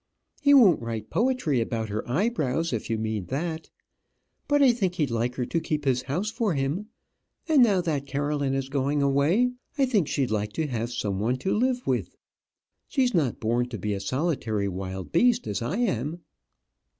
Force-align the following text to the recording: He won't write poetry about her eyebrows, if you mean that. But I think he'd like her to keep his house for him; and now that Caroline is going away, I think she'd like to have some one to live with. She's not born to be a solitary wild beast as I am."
He 0.41 0.55
won't 0.55 0.81
write 0.81 1.11
poetry 1.11 1.61
about 1.61 1.89
her 1.89 2.01
eyebrows, 2.09 2.73
if 2.73 2.89
you 2.89 2.97
mean 2.97 3.25
that. 3.27 3.69
But 4.47 4.63
I 4.63 4.71
think 4.73 4.95
he'd 4.95 5.11
like 5.11 5.35
her 5.35 5.45
to 5.45 5.59
keep 5.59 5.85
his 5.85 6.01
house 6.01 6.31
for 6.31 6.55
him; 6.55 6.87
and 7.47 7.61
now 7.61 7.81
that 7.81 8.07
Caroline 8.07 8.55
is 8.55 8.67
going 8.67 9.03
away, 9.03 9.51
I 9.77 9.85
think 9.85 10.07
she'd 10.07 10.31
like 10.31 10.53
to 10.53 10.65
have 10.65 10.91
some 10.91 11.19
one 11.19 11.37
to 11.45 11.55
live 11.55 11.85
with. 11.85 12.17
She's 12.87 13.13
not 13.13 13.39
born 13.39 13.69
to 13.69 13.77
be 13.77 13.93
a 13.93 13.99
solitary 13.99 14.67
wild 14.67 15.11
beast 15.11 15.45
as 15.45 15.61
I 15.61 15.77
am." 15.77 16.21